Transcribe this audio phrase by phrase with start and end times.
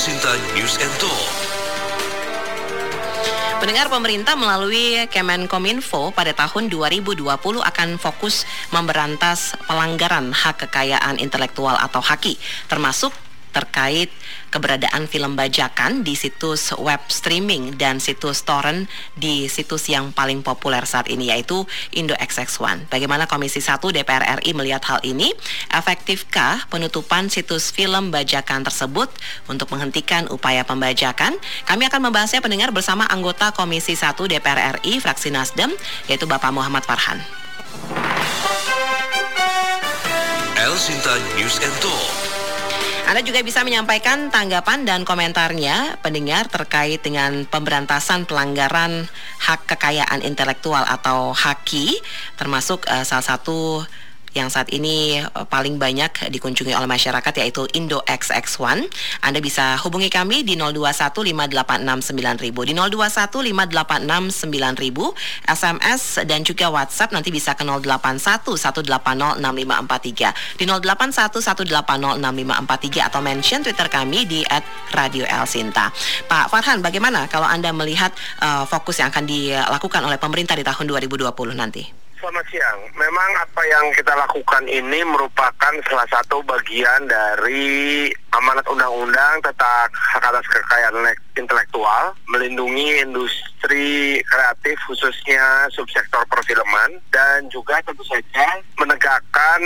[0.00, 1.28] Sinta News and Talk.
[3.60, 7.28] Pendengar pemerintah melalui Kemenkominfo pada tahun 2020
[7.60, 12.40] akan fokus memberantas pelanggaran hak kekayaan intelektual atau HAKI,
[12.72, 13.12] termasuk
[13.50, 14.10] terkait
[14.50, 20.82] keberadaan film bajakan di situs web streaming dan situs torrent di situs yang paling populer
[20.86, 22.90] saat ini yaitu Indo XX1.
[22.90, 25.30] Bagaimana Komisi 1 DPR RI melihat hal ini?
[25.70, 29.10] Efektifkah penutupan situs film bajakan tersebut
[29.46, 31.38] untuk menghentikan upaya pembajakan?
[31.66, 35.70] Kami akan membahasnya pendengar bersama anggota Komisi 1 DPR RI fraksi Nasdem
[36.10, 37.22] yaitu Bapak Muhammad Farhan.
[40.60, 42.39] El Sinta News and Talk.
[43.10, 49.10] Anda juga bisa menyampaikan tanggapan dan komentarnya pendengar terkait dengan pemberantasan pelanggaran
[49.42, 51.98] hak kekayaan intelektual atau HAKI
[52.38, 53.82] termasuk uh, salah satu
[54.34, 58.86] yang saat ini eh, paling banyak dikunjungi oleh masyarakat yaitu Indo XX1.
[59.24, 65.14] Anda bisa hubungi kami di 0215869000 di 0215869000
[65.50, 74.44] SMS dan juga WhatsApp nanti bisa ke 0811806543 di 0811806543 atau mention Twitter kami di
[74.94, 75.90] @radio_elsinta.
[76.30, 78.12] Pak Farhan, bagaimana kalau Anda melihat
[78.42, 81.99] uh, fokus yang akan dilakukan oleh pemerintah di tahun 2020 nanti?
[82.20, 82.84] Selamat siang.
[83.00, 90.28] Memang apa yang kita lakukan ini merupakan salah satu bagian dari amanat undang-undang tentang hak
[90.28, 99.60] atas kekayaan intelektual, melindungi industri kreatif khususnya subsektor perfilman dan juga tentu saja menegakkan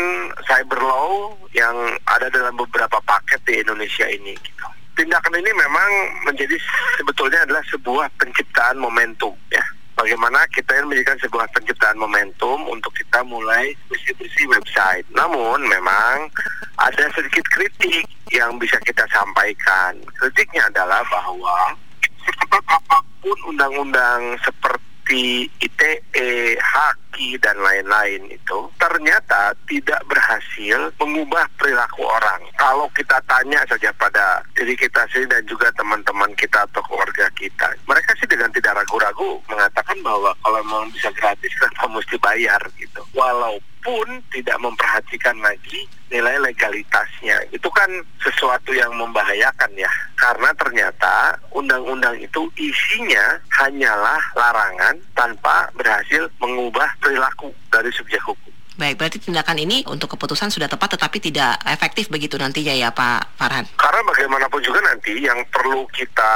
[0.47, 1.75] cyber law yang
[2.07, 4.31] ada dalam beberapa paket di Indonesia ini.
[4.39, 4.67] Gitu.
[4.95, 5.91] Tindakan ini memang
[6.23, 6.55] menjadi
[7.03, 13.23] sebetulnya adalah sebuah penciptaan momentum ya bagaimana kita yang menjadikan sebuah penciptaan momentum untuk kita
[13.27, 15.07] mulai bersih-bersih website.
[15.15, 16.29] Namun memang
[16.79, 19.97] ada sedikit kritik yang bisa kita sampaikan.
[20.21, 21.79] Kritiknya adalah bahwa
[22.55, 24.84] apa pun undang-undang seperti
[25.15, 32.43] seperti ITE, HAKI, dan lain-lain itu ternyata tidak berhasil mengubah perilaku orang.
[32.59, 37.71] Kalau kita tanya saja pada diri kita sendiri dan juga teman-teman kita atau keluarga kita,
[37.87, 43.01] mereka sih dengan tidak ragu-ragu mengatakan bahwa kalau memang bisa gratis, kenapa mesti bayar gitu.
[43.15, 47.45] Walaupun pun tidak memperhatikan lagi nilai legalitasnya.
[47.53, 47.87] Itu kan
[48.25, 49.93] sesuatu yang membahayakan ya.
[50.17, 58.53] Karena ternyata undang-undang itu isinya hanyalah larangan tanpa berhasil mengubah perilaku dari subjek hukum.
[58.75, 63.39] Baik, berarti tindakan ini untuk keputusan sudah tepat tetapi tidak efektif begitu nantinya ya Pak
[63.39, 63.71] Farhan?
[63.79, 66.35] Karena bagaimanapun juga nanti yang perlu kita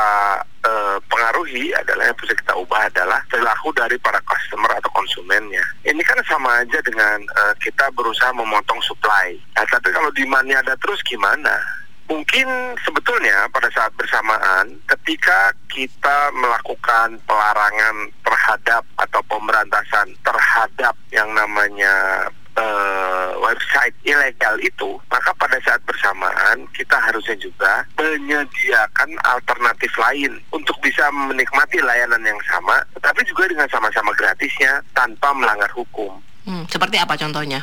[0.63, 5.67] uh, pengaruhi adalah yang bisa kita ubah adalah perilaku dari para customer atau konsumennya.
[5.83, 9.35] Ini kan sama aja dengan uh, kita berusaha memotong supply.
[9.59, 11.78] Nah, tapi kalau demandnya ada terus gimana?
[12.09, 12.49] Mungkin
[12.81, 22.25] sebetulnya pada saat bersamaan ketika kita melakukan pelarangan terhadap atau pemberantasan terhadap yang namanya
[22.57, 30.75] uh, website ilegal itu, maka pada saat bersamaan kita harusnya juga menyediakan alternatif lain untuk
[30.81, 36.17] bisa menikmati layanan yang sama, tetapi juga dengan sama-sama gratisnya tanpa melanggar hukum.
[36.49, 37.61] Hmm, seperti apa contohnya?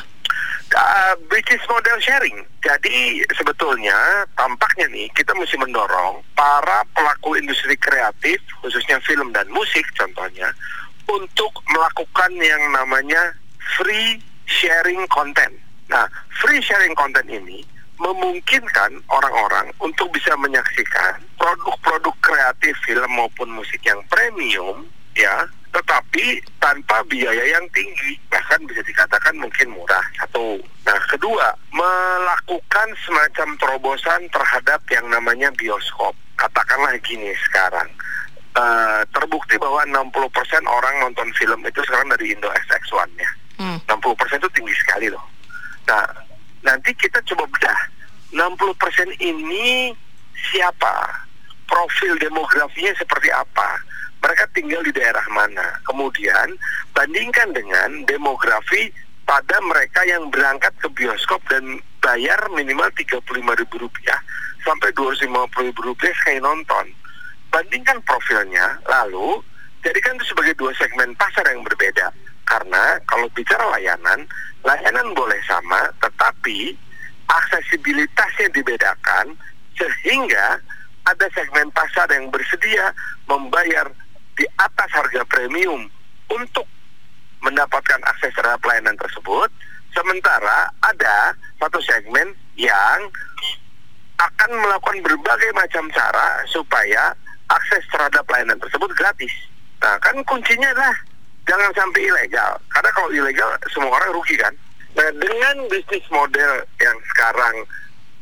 [0.74, 2.42] Uh, bisnis model sharing.
[2.62, 9.86] Jadi sebetulnya tampaknya nih kita mesti mendorong para pelaku industri kreatif khususnya film dan musik
[9.94, 10.50] contohnya
[11.06, 13.34] untuk melakukan yang namanya
[13.78, 15.54] free sharing content.
[15.86, 16.10] Nah,
[16.42, 17.62] free sharing content ini
[17.96, 24.84] memungkinkan orang-orang untuk bisa menyaksikan produk-produk kreatif film maupun musik yang premium
[25.16, 28.16] ya tetapi tanpa biaya yang tinggi.
[28.32, 30.00] Bahkan bisa dikatakan mungkin murah.
[30.16, 30.56] Satu.
[30.88, 36.16] Nah kedua melakukan semacam terobosan terhadap yang namanya bioskop.
[36.40, 37.88] Katakanlah gini sekarang.
[38.56, 40.16] Uh, terbukti bahwa 60%
[40.64, 43.30] orang nonton film itu sekarang dari Indo XX1 ya.
[43.60, 43.76] Hmm.
[43.84, 45.24] 60% itu tinggi sekali loh.
[45.84, 46.08] Nah
[46.64, 47.80] nanti kita coba bedah.
[48.32, 49.92] 60% ini
[50.48, 51.28] siapa?
[51.68, 53.76] Profil demografinya seperti apa
[54.22, 55.78] mereka tinggal di daerah mana.
[55.86, 56.56] Kemudian
[56.92, 58.90] bandingkan dengan demografi
[59.26, 64.20] pada mereka yang berangkat ke bioskop dan bayar minimal ribu rupiah
[64.62, 66.86] sampai ribu rupiah sekali nonton.
[67.50, 69.38] Bandingkan profilnya, lalu
[69.82, 72.10] jadikan itu sebagai dua segmen pasar yang berbeda.
[72.46, 74.26] Karena kalau bicara layanan,
[74.62, 76.74] layanan boleh sama, tetapi
[77.26, 79.34] aksesibilitasnya dibedakan
[79.74, 80.58] sehingga
[81.06, 82.90] ada segmen pasar yang bersedia
[83.30, 83.86] membayar
[84.56, 85.88] atas harga premium
[86.32, 86.66] untuk
[87.44, 89.50] mendapatkan akses terhadap pelayanan tersebut.
[89.92, 93.00] Sementara ada satu segmen yang
[94.16, 97.12] akan melakukan berbagai macam cara supaya
[97.52, 99.32] akses terhadap layanan tersebut gratis.
[99.80, 100.96] Nah, kan kuncinya adalah
[101.44, 102.56] jangan sampai ilegal.
[102.72, 104.52] Karena kalau ilegal semua orang rugi kan.
[104.96, 107.56] Nah, dengan bisnis model yang sekarang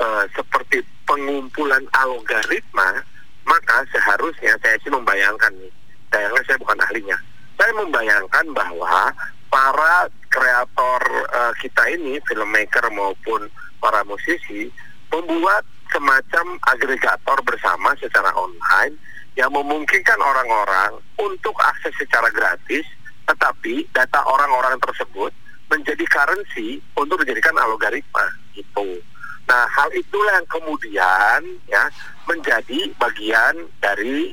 [0.03, 3.07] uh, seperti pengumpulan algoritma,
[3.47, 5.73] maka seharusnya saya sih membayangkan nih,
[6.15, 7.19] sayangnya saya bukan ahlinya,
[7.59, 9.11] saya membayangkan bahwa
[9.51, 11.03] para kreator
[11.35, 13.51] uh, kita ini, filmmaker maupun
[13.83, 14.71] para musisi,
[15.11, 18.95] membuat semacam agregator bersama secara online
[19.35, 22.87] yang memungkinkan orang-orang untuk akses secara gratis,
[23.27, 25.35] tetapi data orang-orang tersebut
[25.67, 29.03] menjadi currency untuk dijadikan algoritma gitu.
[29.51, 31.85] Nah, hal itulah yang kemudian ya
[32.31, 34.33] menjadi bagian dari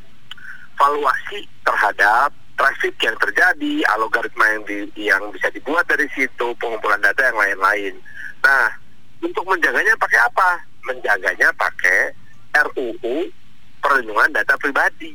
[0.82, 7.22] valuasi terhadap traffic yang terjadi, algoritma yang di, yang bisa dibuat dari situ, pengumpulan data
[7.30, 7.94] yang lain-lain.
[8.42, 8.74] Nah,
[9.22, 10.50] untuk menjaganya pakai apa?
[10.90, 12.18] Menjaganya pakai
[12.58, 13.30] RUU
[13.82, 15.14] perlindungan data pribadi.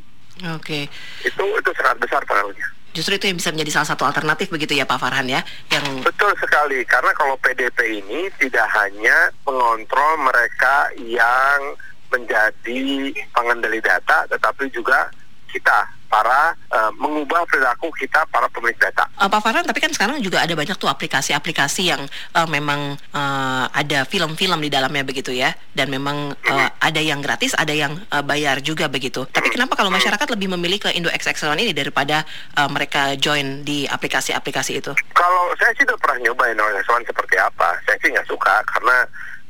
[0.54, 0.86] Oke.
[0.86, 1.26] Okay.
[1.26, 2.66] Itu itu sangat besar pengaruhnya.
[2.94, 6.32] Justru itu yang bisa menjadi salah satu alternatif begitu ya Pak Farhan ya, yang betul
[6.40, 11.76] sekali karena kalau PDP ini tidak hanya mengontrol mereka yang
[12.08, 15.12] menjadi pengendali data, tetapi juga
[15.50, 19.04] kita para uh, mengubah perilaku kita para pemilik data.
[19.18, 22.02] Uh, Pak Farhan, tapi kan sekarang juga ada banyak tuh aplikasi-aplikasi yang
[22.32, 26.80] uh, memang uh, ada film-film di dalamnya begitu ya, dan memang uh, mm-hmm.
[26.80, 29.26] ada yang gratis, ada yang uh, bayar juga begitu.
[29.28, 32.22] Tapi kenapa kalau masyarakat lebih memilih ke Indo XX1 ini daripada
[32.56, 34.92] uh, mereka join di aplikasi-aplikasi itu?
[35.12, 39.04] Kalau saya sih udah pernah nyoba Indo XX1 seperti apa, saya sih nggak suka karena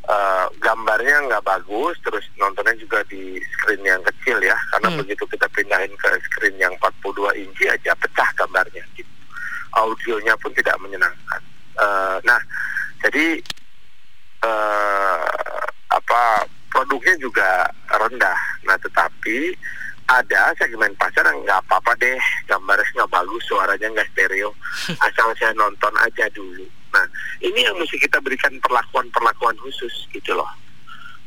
[0.06, 4.98] uh, gambarnya nggak bagus, terus nontonnya juga di screen yang kecil ya, karena hmm.
[5.02, 9.10] begitu kita pindahin ke screen yang 42 inci aja pecah gambarnya, gitu.
[9.76, 11.42] audionya pun tidak menyenangkan.
[11.76, 12.40] Uh, nah,
[13.04, 13.42] jadi
[14.40, 18.40] uh, apa produknya juga rendah.
[18.64, 19.52] Nah, tetapi
[20.06, 22.16] ada segmen pasar yang nggak apa-apa deh,
[22.46, 24.54] gambarnya nggak bagus, suaranya nggak stereo,
[25.06, 26.64] asal saya nonton aja dulu
[26.96, 27.04] Nah,
[27.44, 30.48] ini yang mesti kita berikan perlakuan-perlakuan khusus gitu loh.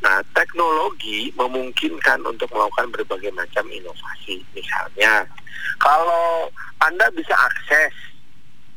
[0.01, 4.42] Nah, teknologi memungkinkan untuk melakukan berbagai macam inovasi.
[4.57, 5.30] Misalnya,
[5.77, 6.50] kalau
[6.81, 7.94] Anda bisa akses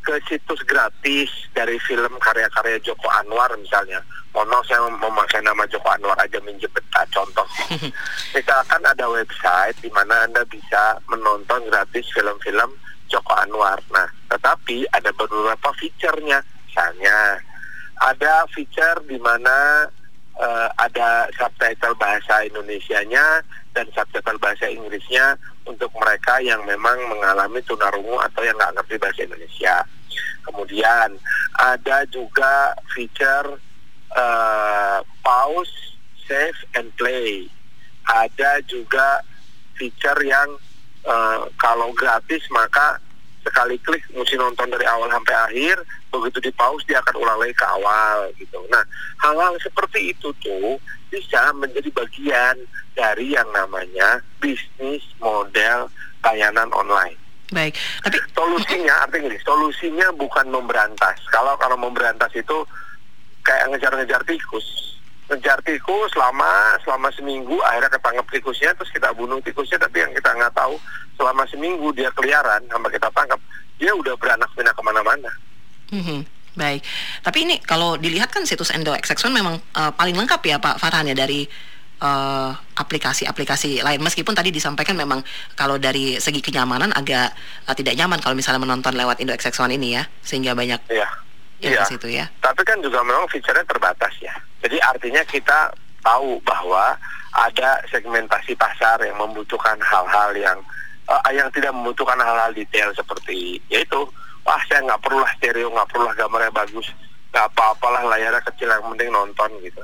[0.02, 4.02] ke situs gratis dari film karya-karya Joko Anwar misalnya.
[4.34, 7.46] Mohon saya memakai nama Joko Anwar aja minjem peta contoh.
[8.34, 12.74] Misalkan ada website di mana Anda bisa menonton gratis film-film
[13.06, 13.78] Joko Anwar.
[13.94, 16.42] Nah, tetapi ada beberapa fiturnya
[16.72, 17.36] misalnya
[18.00, 19.84] ada feature di mana
[20.40, 23.44] uh, ada subtitle bahasa Indonesianya
[23.76, 25.36] dan subtitle bahasa Inggrisnya
[25.68, 29.76] untuk mereka yang memang mengalami tunarungu atau yang nggak ngerti bahasa Indonesia.
[30.48, 31.08] Kemudian
[31.60, 33.60] ada juga feature
[34.16, 37.52] uh, pause, save, and play.
[38.08, 39.20] Ada juga
[39.76, 40.56] feature yang
[41.04, 42.96] uh, kalau gratis maka
[43.42, 45.76] sekali klik mesti nonton dari awal sampai akhir
[46.14, 48.58] begitu di pause dia akan ulang lagi ke awal gitu.
[48.70, 48.82] Nah
[49.22, 50.78] hal-hal seperti itu tuh
[51.10, 52.56] bisa menjadi bagian
[52.94, 55.90] dari yang namanya bisnis model
[56.22, 57.18] layanan online.
[57.52, 61.18] Baik tapi solusinya artinya gini solusinya bukan memberantas.
[61.28, 62.64] Kalau kalau memberantas itu
[63.42, 64.91] kayak ngejar-ngejar tikus
[65.32, 70.28] ngejar tikus selama selama seminggu akhirnya ketangkep tikusnya terus kita bunuh tikusnya tapi yang kita
[70.36, 70.76] nggak tahu
[71.16, 73.40] selama seminggu dia keliaran sampai kita tangkap
[73.80, 75.30] dia udah beranak pinak ke mana-mana.
[75.90, 76.20] Mm-hmm.
[76.52, 76.84] Baik,
[77.24, 81.08] tapi ini kalau dilihat kan situs Endo XX1 memang uh, paling lengkap ya Pak Farhan
[81.08, 81.48] ya dari
[82.02, 85.24] uh, aplikasi-aplikasi lain meskipun tadi disampaikan memang
[85.56, 87.32] kalau dari segi kenyamanan agak
[87.64, 91.08] uh, tidak nyaman kalau misalnya menonton lewat Indo XX1 ini ya sehingga banyak iya.
[91.62, 91.86] Iya.
[91.86, 92.26] Situ ya.
[92.42, 94.34] Tapi kan juga memang fiturnya terbatas ya.
[94.66, 95.70] Jadi artinya kita
[96.02, 96.98] tahu bahwa
[97.32, 100.58] ada segmentasi pasar yang membutuhkan hal-hal yang
[101.08, 104.04] uh, yang tidak membutuhkan hal-hal detail seperti yaitu
[104.44, 106.86] wah saya nggak perlu lah stereo nggak perlu lah gambarnya bagus
[107.32, 109.82] nggak apa-apalah layarnya kecil yang penting nonton gitu.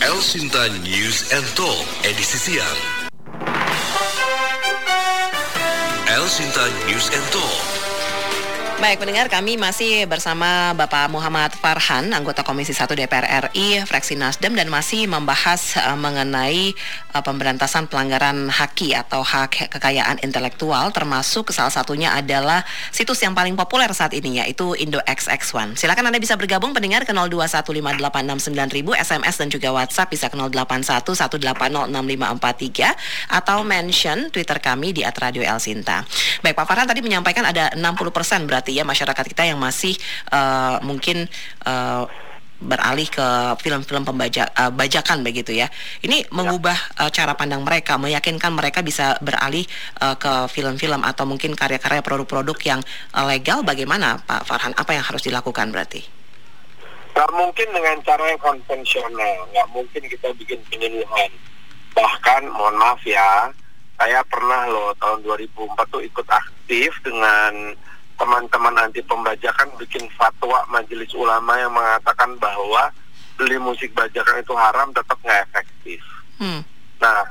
[0.00, 2.99] El Sinta News and Talk edisi siang.
[6.30, 7.79] El Sinta News and Talk
[8.80, 14.56] Baik, pendengar kami masih bersama Bapak Muhammad Farhan, anggota Komisi 1 DPR RI, fraksi Nasdem
[14.56, 16.72] dan masih membahas uh, mengenai
[17.12, 23.52] uh, pemberantasan pelanggaran haki atau hak kekayaan intelektual termasuk salah satunya adalah situs yang paling
[23.52, 25.76] populer saat ini yaitu Indo XX1.
[25.76, 33.60] Silakan Anda bisa bergabung pendengar ke 0215869000 SMS dan juga WhatsApp bisa ke 0811806543 atau
[33.60, 36.08] mention Twitter kami di @radio El Sinta.
[36.40, 39.98] Baik, Pak Farhan tadi menyampaikan ada 60% berarti berarti ya masyarakat kita yang masih
[40.30, 41.26] uh, mungkin
[41.66, 42.06] uh,
[42.60, 43.26] beralih ke
[43.64, 45.66] film-film pembajak uh, bajakan begitu ya.
[46.06, 46.30] Ini ya.
[46.30, 49.66] mengubah uh, cara pandang mereka, meyakinkan mereka bisa beralih
[49.98, 52.80] uh, ke film-film atau mungkin karya-karya produk-produk yang
[53.16, 53.66] uh, legal.
[53.66, 54.76] Bagaimana Pak Farhan?
[54.78, 56.04] Apa yang harus dilakukan berarti?
[57.10, 61.32] Gak mungkin dengan cara yang konvensional, nggak mungkin kita bikin penyuluhan.
[61.90, 63.50] Bahkan, mohon maaf ya,
[63.98, 67.74] saya pernah loh tahun 2004 tuh ikut aktif dengan
[68.20, 72.92] teman-teman anti pembajakan bikin fatwa majelis ulama yang mengatakan bahwa
[73.40, 76.04] beli musik bajakan itu haram tetap nggak efektif.
[76.36, 76.60] Hmm.
[77.00, 77.24] Nah,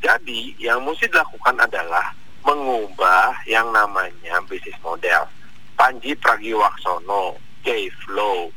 [0.00, 5.28] jadi yang mesti dilakukan adalah mengubah yang namanya bisnis model.
[5.76, 8.48] Panji Pragiwaksono, Jay Flow,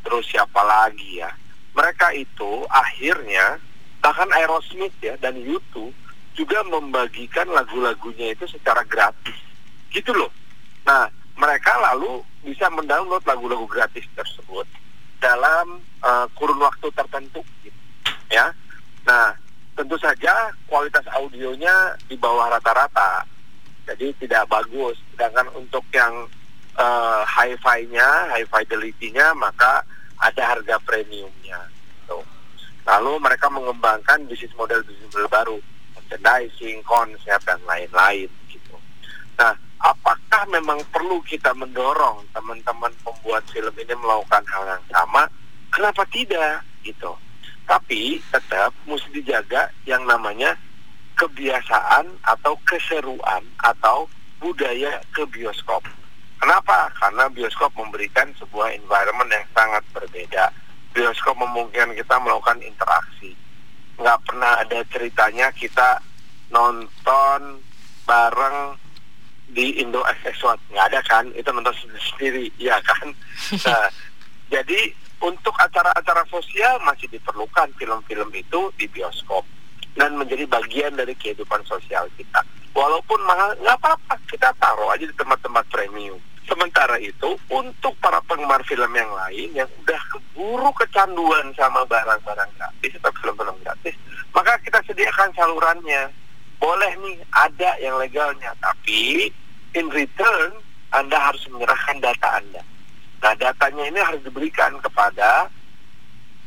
[0.00, 1.28] terus siapa lagi ya?
[1.76, 3.60] Mereka itu akhirnya
[4.00, 5.92] bahkan Aerosmith ya dan YouTube
[6.32, 9.36] juga membagikan lagu-lagunya itu secara gratis.
[9.92, 10.32] Gitu loh.
[10.86, 14.64] Nah, mereka lalu bisa mendownload lagu-lagu gratis tersebut
[15.20, 17.76] dalam uh, kurun waktu tertentu, gitu,
[18.32, 18.52] ya.
[19.04, 19.36] Nah,
[19.76, 23.24] tentu saja kualitas audionya di bawah rata-rata,
[23.88, 24.96] jadi tidak bagus.
[25.12, 26.28] Sedangkan untuk yang
[26.76, 29.84] uh, hi-fi-nya, high fidelity-nya, maka
[30.20, 31.60] ada harga premiumnya.
[31.68, 32.20] Gitu.
[32.84, 35.58] Lalu mereka mengembangkan bisnis model bisnis model baru,
[35.96, 38.28] merchandising, konsep dan lain-lain.
[38.48, 38.74] Gitu.
[39.40, 45.26] Nah, apakah memang perlu kita mendorong teman-teman pembuat film ini melakukan hal yang sama?
[45.72, 47.16] Kenapa tidak gitu?
[47.64, 50.58] Tapi tetap mesti dijaga yang namanya
[51.16, 54.08] kebiasaan atau keseruan atau
[54.40, 55.84] budaya ke bioskop.
[56.40, 56.88] Kenapa?
[56.96, 60.48] Karena bioskop memberikan sebuah environment yang sangat berbeda.
[60.96, 63.36] Bioskop memungkinkan kita melakukan interaksi.
[64.00, 66.00] Nggak pernah ada ceritanya kita
[66.48, 67.60] nonton
[68.08, 68.74] bareng
[69.50, 71.24] di Indo XX1 nggak ada kan?
[71.34, 73.12] Itu nonton sendiri ya kan?
[73.66, 73.86] Nah,
[74.50, 74.80] jadi
[75.20, 79.44] untuk acara-acara sosial masih diperlukan film-film itu di bioskop
[79.98, 82.40] dan menjadi bagian dari kehidupan sosial kita.
[82.72, 84.14] Walaupun mahal nggak apa-apa.
[84.30, 86.16] Kita taruh aja di tempat-tempat premium.
[86.46, 92.98] Sementara itu untuk para penggemar film yang lain yang udah keburu kecanduan sama barang-barang gratis
[92.98, 93.94] atau film-film gratis
[94.34, 96.10] maka kita sediakan salurannya.
[96.60, 98.52] Boleh nih ada yang legalnya.
[98.60, 99.32] Tapi
[99.74, 100.50] in return
[100.90, 102.62] Anda harus menyerahkan data Anda.
[103.20, 105.46] Nah, datanya ini harus diberikan kepada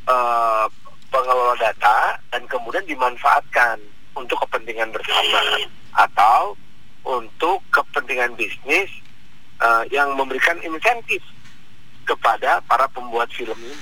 [0.10, 0.66] uh,
[1.14, 3.78] pengelola data dan kemudian dimanfaatkan
[4.18, 5.64] untuk kepentingan bersama
[5.94, 6.58] atau
[7.06, 8.90] untuk kepentingan bisnis
[9.62, 11.22] uh, yang memberikan insentif
[12.04, 13.80] kepada para pembuat film ini.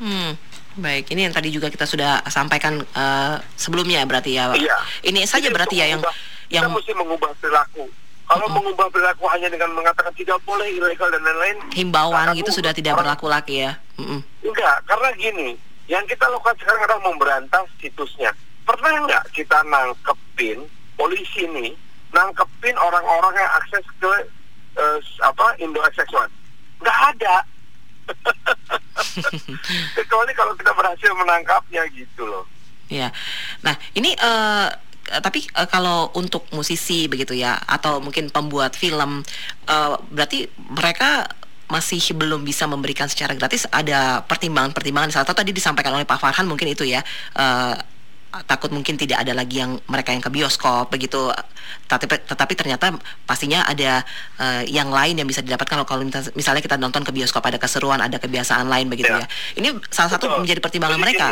[0.00, 0.32] Hmm.
[0.76, 4.52] Baik, ini yang tadi juga kita sudah sampaikan uh, sebelumnya berarti ya.
[4.52, 4.76] Iya.
[5.08, 6.04] Ini saja berarti ya yang
[6.52, 7.88] yang mesti mengubah perilaku
[8.26, 12.98] kalau mengubah perilaku hanya dengan mengatakan tidak boleh ilegal dan lain-lain, himbauan gitu sudah tidak
[12.98, 13.78] berlaku lagi ya?
[14.02, 14.20] Mm-hmm.
[14.50, 15.48] Enggak, karena gini,
[15.86, 18.34] yang kita lakukan sekarang adalah memberantas situsnya.
[18.66, 20.66] Pernah nggak kita nangkepin
[20.98, 21.70] polisi ini
[22.10, 24.12] nangkepin orang-orang yang akses ke
[24.78, 26.32] uh, apa Indo Access One?
[26.82, 27.36] Nggak ada.
[29.98, 32.46] Kecuali kalau kita berhasil menangkapnya gitu loh.
[32.86, 33.10] Ya,
[33.66, 34.70] nah ini uh,
[35.06, 39.22] Eh, tapi uh, kalau untuk musisi begitu ya atau mungkin pembuat film
[39.70, 41.30] uh, berarti mereka
[41.70, 46.46] masih belum bisa memberikan secara gratis ada pertimbangan-pertimbangan salah satu tadi disampaikan oleh Pak Farhan
[46.50, 47.02] mungkin itu ya
[47.38, 47.74] uh,
[48.50, 51.30] takut mungkin tidak ada lagi yang mereka yang ke bioskop begitu
[51.86, 52.98] tetapi tetapi ternyata
[53.30, 54.02] pastinya ada
[54.42, 55.86] uh, yang lain yang bisa didapatkan.
[55.86, 56.02] Kalau
[56.34, 59.26] misalnya kita nonton ke bioskop ada keseruan ada kebiasaan lain begitu ya, ya.
[59.58, 60.38] ini salah satu Betul.
[60.42, 61.28] menjadi pertimbangan Jadi mereka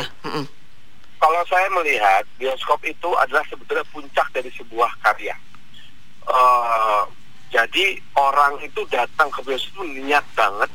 [1.25, 5.33] kalau saya melihat bioskop itu adalah sebetulnya puncak dari sebuah karya.
[6.29, 7.09] Uh,
[7.49, 10.69] jadi orang itu datang ke bioskop niat banget.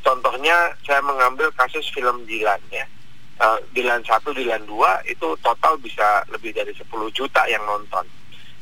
[0.00, 2.88] Contohnya saya mengambil kasus film Dilan ya.
[3.36, 8.08] Uh, Dilan 1, Dilan 2 itu total bisa lebih dari 10 juta yang nonton.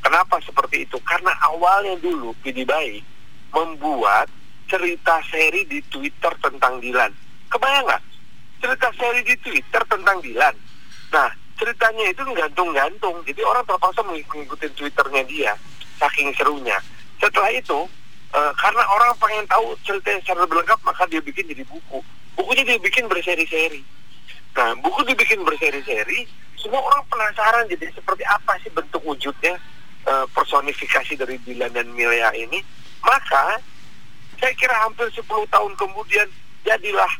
[0.02, 0.98] Kenapa seperti itu?
[1.06, 3.06] Karena awalnya dulu Pidi Baik
[3.54, 4.26] membuat
[4.66, 7.14] cerita seri di Twitter tentang Dilan.
[7.54, 8.02] Kebayang nggak?
[8.66, 10.69] Cerita seri di Twitter tentang Dilan
[11.10, 13.16] Nah, ceritanya itu gantung-gantung.
[13.26, 15.52] Jadi orang terpaksa mengikuti Twitternya dia,
[15.98, 16.78] saking serunya.
[17.18, 17.78] Setelah itu,
[18.32, 21.98] uh, karena orang pengen tahu cerita secara berlengkap, maka dia bikin jadi buku.
[22.38, 23.82] Bukunya dia bikin berseri-seri.
[24.56, 26.26] Nah, buku dibikin berseri-seri,
[26.58, 29.58] semua orang penasaran jadi seperti apa sih bentuk wujudnya
[30.06, 32.62] uh, personifikasi dari Dilan dan Milea ini.
[33.02, 33.58] Maka,
[34.38, 36.28] saya kira hampir 10 tahun kemudian,
[36.64, 37.12] jadilah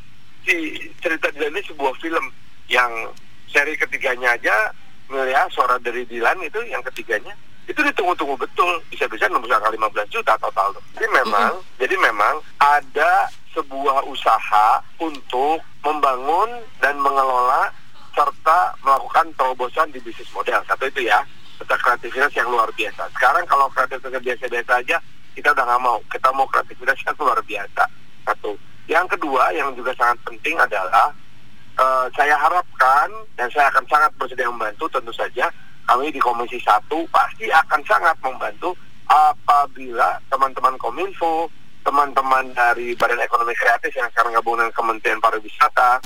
[0.46, 2.24] si cerita Dilan ini sebuah film
[2.70, 3.12] yang
[3.50, 4.70] seri ketiganya aja
[5.10, 7.34] melihat suara dari Dilan itu yang ketiganya.
[7.66, 10.82] Itu ditunggu-tunggu betul bisa-bisa nembus angka 15 juta total tuh.
[10.98, 11.78] Jadi memang mm -hmm.
[11.78, 17.70] jadi memang ada sebuah usaha untuk membangun dan mengelola
[18.14, 20.62] serta melakukan terobosan di bisnis model.
[20.66, 21.22] Satu itu ya
[21.58, 23.06] serta kreativitas yang luar biasa.
[23.14, 24.96] Sekarang kalau kreativitas biasa-biasa aja
[25.34, 25.98] kita udah nggak mau.
[26.10, 27.84] Kita mau kreativitas yang luar biasa.
[28.26, 28.52] Satu.
[28.90, 31.14] Yang kedua yang juga sangat penting adalah
[31.80, 33.08] uh, saya harapkan
[33.40, 35.48] dan saya akan sangat bersedia membantu tentu saja
[35.88, 38.76] kami di Komisi Satu pasti akan sangat membantu
[39.10, 41.50] apabila teman-teman Kominfo,
[41.82, 45.98] teman-teman dari Badan Ekonomi Kreatif yang sekarang gabung dengan Kementerian Pariwisata,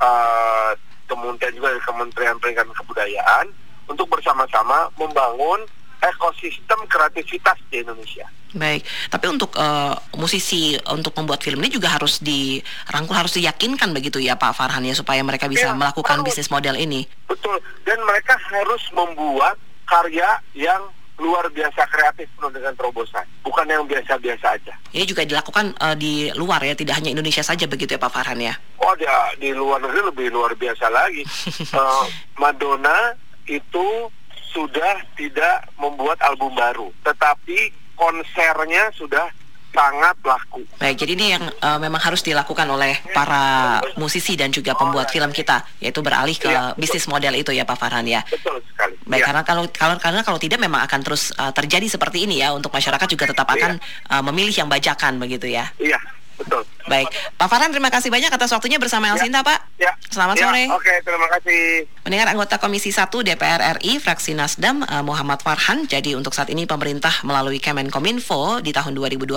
[0.00, 0.72] uh,
[1.04, 3.52] kemudian juga Kementerian Pendidikan Kebudayaan
[3.84, 5.60] untuk bersama-sama membangun
[6.02, 8.26] ekosistem kreativitas di Indonesia.
[8.48, 8.80] Baik,
[9.12, 14.40] tapi untuk uh, musisi untuk membuat film ini juga harus dirangkul, harus diyakinkan begitu ya
[14.40, 16.32] Pak Farhan ya supaya mereka bisa ya, melakukan harus.
[16.32, 17.04] bisnis model ini.
[17.28, 20.80] Betul, dan mereka harus membuat karya yang
[21.18, 24.74] luar biasa kreatif penuh dengan terobosan, bukan yang biasa-biasa aja.
[24.94, 28.38] Ini juga dilakukan uh, di luar ya, tidak hanya Indonesia saja begitu ya Pak Farhan
[28.38, 28.54] ya?
[28.80, 31.26] Oh, dia di luar negeri lebih luar biasa lagi.
[31.74, 32.06] uh,
[32.42, 33.12] Madonna
[33.50, 34.08] itu
[34.52, 39.28] sudah tidak membuat album baru, tetapi konsernya sudah
[39.68, 40.64] sangat laku.
[40.80, 45.28] Baik, jadi ini yang uh, memang harus dilakukan oleh para musisi dan juga pembuat film
[45.30, 48.24] kita, yaitu beralih ke ya, bisnis model itu ya Pak Farhan ya.
[48.26, 48.96] Betul sekali.
[49.04, 49.26] Baik, ya.
[49.28, 52.72] karena kalau kalau karena kalau tidak memang akan terus uh, terjadi seperti ini ya untuk
[52.72, 54.18] masyarakat juga tetap akan ya.
[54.18, 55.68] uh, memilih yang bajakan begitu ya.
[55.76, 56.00] Iya,
[56.38, 56.62] betul.
[56.88, 59.48] Baik, Pak Farhan terima kasih banyak atas waktunya bersama Elsinta, ya.
[59.48, 59.58] Pak.
[59.76, 59.92] Ya.
[60.08, 60.48] Selamat ya.
[60.48, 60.64] sore.
[60.72, 61.84] Oke, terima kasih.
[62.06, 66.64] Mendengar anggota Komisi 1 DPR RI fraksi Nasdem uh, Muhammad Farhan, jadi untuk saat ini
[66.64, 69.36] pemerintah melalui Kemenkominfo di tahun 2020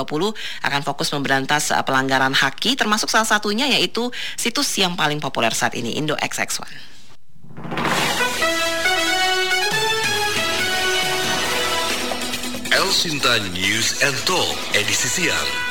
[0.63, 4.08] akan fokus memberantas uh, pelanggaran haki termasuk salah satunya yaitu
[4.39, 6.91] situs yang paling populer saat ini Indo XX1.
[12.72, 15.70] El Sinta News and Talk edisi siang.